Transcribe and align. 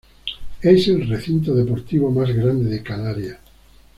Es 0.63 0.87
el 0.87 1.07
recinto 1.07 1.53
deportivo 1.53 2.09
más 2.09 2.31
grande 2.31 2.71
de 2.71 2.81
Canarias. 2.81 3.37